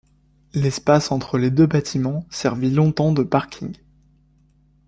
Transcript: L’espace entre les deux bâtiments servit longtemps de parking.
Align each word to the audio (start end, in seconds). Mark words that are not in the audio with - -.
L’espace 0.55 1.11
entre 1.11 1.37
les 1.37 1.51
deux 1.51 1.67
bâtiments 1.67 2.25
servit 2.31 2.71
longtemps 2.71 3.11
de 3.13 3.21
parking. 3.21 3.77